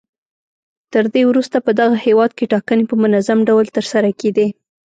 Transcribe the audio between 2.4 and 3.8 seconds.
ټاکنې په منظم ډول